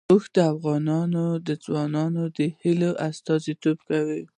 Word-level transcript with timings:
اوښ 0.11 0.25
د 0.35 0.37
افغان 0.53 0.87
ځوانانو 1.65 2.23
د 2.37 2.39
هیلو 2.61 2.91
استازیتوب 3.09 3.77
کوي. 3.89 4.21